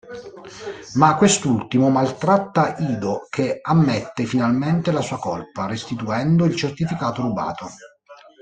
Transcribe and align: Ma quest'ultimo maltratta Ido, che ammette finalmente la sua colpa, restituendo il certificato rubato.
Ma 0.95 1.15
quest'ultimo 1.15 1.91
maltratta 1.91 2.75
Ido, 2.77 3.27
che 3.29 3.59
ammette 3.61 4.25
finalmente 4.25 4.91
la 4.91 5.01
sua 5.01 5.19
colpa, 5.19 5.67
restituendo 5.67 6.43
il 6.45 6.55
certificato 6.55 7.21
rubato. 7.21 7.67